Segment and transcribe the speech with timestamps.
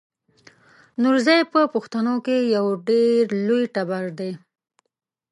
[1.01, 4.31] نورزی په پښتنو کې یو ډېر لوی ټبر دی.